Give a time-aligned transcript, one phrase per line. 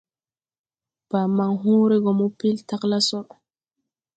[1.09, 3.19] Baa man hõõre go mo pel tagla so.